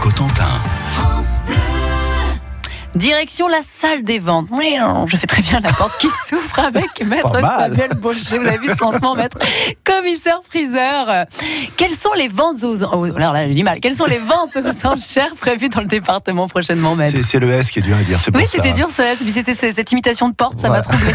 Cotentin. 0.00 1.85
Direction 2.96 3.46
la 3.48 3.60
salle 3.62 4.04
des 4.04 4.18
ventes. 4.18 4.46
Je 5.06 5.16
fais 5.16 5.26
très 5.26 5.42
bien 5.42 5.60
la 5.60 5.72
porte 5.72 5.98
qui 6.00 6.08
s'ouvre 6.28 6.58
avec 6.58 7.04
Maître. 7.04 7.30
Samuel 7.40 7.90
Baucher. 7.96 8.38
Vous 8.38 8.46
avez 8.46 8.58
vu 8.58 8.68
ce 8.68 8.82
lancement, 8.82 9.14
Maître 9.16 9.38
Commissaire 9.84 10.40
Priseur. 10.48 11.26
Quelles 11.76 11.92
sont 11.92 12.12
les 12.16 12.28
ventes 12.28 12.64
aux... 12.64 12.84
oh, 12.84 13.04
alors 13.04 13.32
là, 13.34 13.46
j'ai 13.46 13.54
du 13.54 13.62
mal. 13.64 13.80
Quelles 13.80 13.94
sont 13.94 14.06
les 14.06 14.18
ventes 14.18 14.56
aux 14.56 14.86
enchères 14.86 15.34
prévues 15.38 15.68
dans 15.68 15.80
le 15.80 15.86
département 15.86 16.48
prochainement, 16.48 16.96
Maître 16.96 17.18
C'est- 17.22 17.36
le 17.38 17.50
S 17.52 17.70
qui 17.70 17.80
est 17.80 17.82
dur 17.82 17.96
à 17.98 18.02
dire. 18.02 18.18
Oui, 18.34 18.44
c'était 18.50 18.72
dur, 18.72 18.88
ça. 18.88 19.12
Et 19.12 19.16
puis 19.16 19.30
c'était 19.30 19.54
ce- 19.54 19.72
cette 19.72 19.92
imitation 19.92 20.28
de 20.30 20.34
porte, 20.34 20.58
ça 20.58 20.70
m'a 20.70 20.80
troublé. 20.80 21.12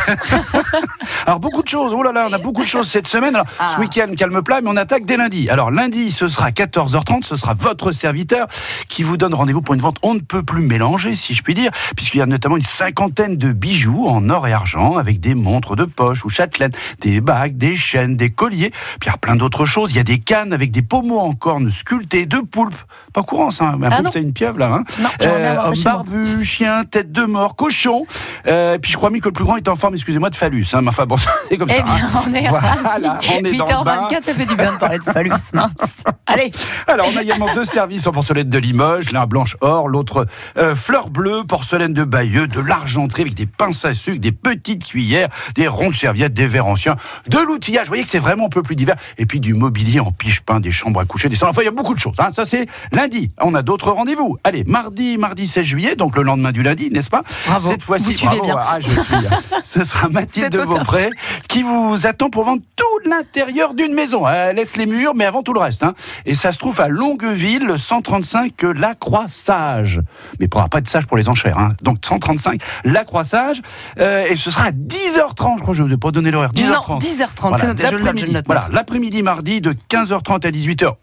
Alors 1.25 1.39
beaucoup 1.39 1.63
de 1.63 1.67
choses, 1.67 1.93
oh 1.95 2.03
là 2.03 2.11
là, 2.11 2.27
on 2.29 2.33
a 2.33 2.37
beaucoup 2.37 2.61
de 2.61 2.67
choses 2.67 2.87
cette 2.89 3.07
semaine. 3.07 3.33
Alors, 3.35 3.47
Ah. 3.59 3.69
Ce 3.73 3.79
week-end, 3.79 4.07
calme 4.15 4.41
plat, 4.43 4.61
mais 4.61 4.69
on 4.69 4.77
attaque 4.77 5.05
dès 5.05 5.17
lundi. 5.17 5.49
Alors 5.49 5.71
lundi, 5.71 6.11
ce 6.11 6.27
sera 6.27 6.51
14h30, 6.51 7.23
ce 7.25 7.35
sera 7.35 7.53
votre 7.55 7.91
serviteur 7.91 8.47
qui 8.87 9.01
vous 9.03 9.17
donne 9.17 9.33
rendez-vous 9.33 9.61
pour 9.63 9.73
une 9.73 9.81
vente 9.81 9.97
on 10.03 10.13
ne 10.13 10.19
peut 10.19 10.43
plus 10.43 10.61
mélanger, 10.61 11.15
si 11.15 11.33
je 11.33 11.41
puis 11.41 11.53
dire, 11.55 11.70
puisqu'il 11.95 12.17
y 12.17 12.21
a 12.21 12.25
notamment 12.25 12.57
une 12.57 12.65
cinquantaine 12.65 13.37
de 13.37 13.51
bijoux 13.51 14.07
en 14.07 14.29
or 14.29 14.47
et 14.47 14.53
argent, 14.53 14.97
avec 14.97 15.19
des 15.19 15.35
montres 15.35 15.75
de 15.75 15.85
poche 15.85 16.25
ou 16.25 16.29
châtelaines, 16.29 16.71
des 17.01 17.21
bagues, 17.21 17.57
des 17.57 17.75
chaînes, 17.75 18.15
des 18.15 18.29
colliers, 18.29 18.69
puis 18.99 19.07
il 19.07 19.07
y 19.07 19.13
a 19.13 19.17
plein 19.17 19.35
d'autres 19.35 19.65
choses. 19.65 19.91
Il 19.91 19.97
y 19.97 19.99
a 19.99 20.03
des 20.03 20.19
cannes 20.19 20.53
avec 20.53 20.71
des 20.71 20.81
pommeaux 20.81 21.19
en 21.19 21.33
corne 21.33 21.69
sculptés, 21.71 22.25
de 22.25 22.39
poulpes. 22.39 22.75
Pas 23.13 23.23
courant 23.23 23.51
ça, 23.51 23.65
hein. 23.65 23.79
un 23.83 23.91
Ah 23.91 24.09
c'est 24.11 24.21
une 24.21 24.33
pieuvre 24.33 24.59
là. 24.59 24.67
Hein 24.73 24.83
Non, 24.99 25.09
bien 25.19 25.53
moi. 25.53 25.71
barbu, 25.83 26.45
chien, 26.45 26.83
tête 26.85 27.11
de 27.11 27.23
mort, 27.25 27.55
cochon. 27.55 28.05
Euh, 28.47 28.77
puis 28.77 28.91
je 28.91 28.97
crois 28.97 29.09
même 29.09 29.21
que 29.21 29.27
le 29.27 29.33
plus 29.33 29.43
grand 29.43 29.57
est 29.57 29.67
en 29.67 29.75
forme, 29.75 29.95
excusez-moi, 29.95 30.29
de 30.29 30.35
phallus. 30.35 30.65
Hein. 30.73 30.81
Mais 30.81 30.89
enfin 30.89 31.05
bon, 31.05 31.15
c'est 31.49 31.57
comme 31.57 31.67
Eh 31.69 31.73
ça. 31.77 31.81
bien, 31.83 31.93
hein. 31.95 32.23
on 32.27 32.33
est 32.33 32.47
Voilà, 32.47 33.19
on 33.33 33.43
est 33.43 33.57
dans 33.57 33.79
le 33.79 33.85
bain. 33.85 34.07
8h24, 34.09 34.23
ça 34.23 34.33
fait 34.33 34.45
du 34.45 34.55
bien 34.55 34.73
de 34.73 34.77
parler 34.77 34.99
de 34.99 35.03
phallus, 35.03 35.31
mince. 35.53 35.97
Allez, 36.27 36.51
Alors, 36.87 37.07
on 37.13 37.17
a 37.17 37.21
également 37.21 37.53
deux 37.53 37.65
services 37.65 38.07
en 38.07 38.11
porcelaine 38.11 38.49
de 38.49 38.57
Limoges, 38.57 39.11
l'un 39.11 39.25
blanche 39.25 39.57
or, 39.61 39.89
l'autre 39.89 40.25
euh, 40.57 40.75
fleur 40.75 41.09
bleue, 41.09 41.43
porcelaine 41.61 41.93
de 41.93 42.03
Bayeux, 42.03 42.47
de 42.47 42.59
l'argenterie 42.59 43.21
avec 43.21 43.35
des 43.35 43.45
pinces 43.45 43.85
à 43.85 43.93
sucre, 43.93 44.19
des 44.19 44.31
petites 44.31 44.83
cuillères, 44.83 45.29
des 45.53 45.67
rondes 45.67 45.93
serviettes, 45.93 46.33
des 46.33 46.47
verres 46.47 46.65
anciens, 46.65 46.95
de 47.27 47.37
l'outillage. 47.37 47.83
Vous 47.85 47.89
voyez 47.91 48.01
que 48.03 48.09
c'est 48.09 48.17
vraiment 48.17 48.47
un 48.47 48.49
peu 48.49 48.63
plus 48.63 48.75
divers. 48.75 48.95
Et 49.19 49.27
puis 49.27 49.39
du 49.39 49.53
mobilier 49.53 49.99
en 49.99 50.11
piche-pain, 50.11 50.59
des 50.59 50.71
chambres 50.71 50.99
à 51.01 51.05
coucher, 51.05 51.29
des 51.29 51.35
salons. 51.35 51.51
Enfin, 51.51 51.61
il 51.61 51.65
y 51.65 51.67
a 51.67 51.71
beaucoup 51.71 51.93
de 51.93 51.99
choses. 51.99 52.15
hein. 52.17 52.29
Ça, 52.31 52.45
c'est 52.45 52.65
lundi. 52.91 53.29
On 53.39 53.53
a 53.53 53.61
d'autres 53.61 53.91
rendez-vous. 53.91 54.39
Allez, 54.43 54.63
mardi, 54.63 55.19
mardi 55.19 55.45
16 55.45 55.63
juillet, 55.63 55.95
donc 55.95 56.15
le 56.17 56.23
lendemain 56.23 56.51
du 56.51 56.63
lundi, 56.63 56.89
n'est-ce 56.89 57.11
pas? 57.11 57.21
Bravo. 57.45 57.67
Cette 57.69 57.83
fois-ci, 57.83 58.05
Vous 58.05 58.11
suivez 58.11 58.37
bravo. 58.39 58.43
bien. 58.43 58.55
Ah, 58.59 58.79
je 58.79 58.89
suis. 58.99 59.15
Ce 59.63 59.85
sera 59.85 60.09
Mathilde 60.09 60.49
top. 60.51 60.65
Beaupré 60.65 61.11
qui 61.47 61.61
vous 61.61 62.07
attend 62.07 62.31
pour 62.31 62.43
vendre 62.43 62.63
l'intérieur 63.05 63.73
d'une 63.73 63.93
maison. 63.93 64.27
Elle 64.27 64.55
laisse 64.55 64.75
les 64.77 64.85
murs, 64.85 65.13
mais 65.15 65.25
avant 65.25 65.43
tout 65.43 65.53
le 65.53 65.59
reste. 65.59 65.83
hein. 65.83 65.93
Et 66.25 66.35
ça 66.35 66.51
se 66.51 66.57
trouve 66.57 66.79
à 66.81 66.87
Longueville, 66.87 67.65
le 67.65 67.77
135 67.77 68.53
La 68.75 68.95
Croix-Sage. 68.95 69.97
Mais 70.39 70.41
il 70.41 70.43
ne 70.43 70.47
pourra 70.47 70.67
pas 70.69 70.79
être 70.79 70.87
sage 70.89 71.05
pour 71.07 71.17
les 71.17 71.29
enchères. 71.29 71.57
hein. 71.57 71.73
Donc 71.81 71.97
135 72.05 72.61
La 72.83 73.03
Croix-Sage. 73.03 73.61
Euh, 73.99 74.25
et 74.29 74.35
ce 74.35 74.51
sera 74.51 74.65
à 74.65 74.71
10h30, 74.71 75.57
je 75.57 75.61
crois 75.61 75.73
je 75.73 75.83
ne 75.83 75.93
ai 75.93 75.97
pas 75.97 76.11
donné 76.11 76.31
l'horaire. 76.31 76.51
10h30. 76.51 76.89
non, 76.89 76.97
10h30, 76.97 76.99
c'est 76.99 77.39
Voilà. 77.41 77.57
Je 77.57 77.65
le 77.65 77.73
note, 77.73 77.87
je 77.87 77.95
le 77.95 78.03
l'après-midi. 78.03 78.33
note. 78.33 78.45
Voilà, 78.45 78.67
l'après-midi 78.71 79.23
mardi 79.23 79.61
de 79.61 79.73
15h30 79.89 80.45
à 80.47 80.51
18h. 80.51 80.93